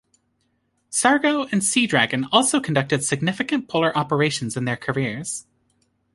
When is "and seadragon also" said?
1.51-2.59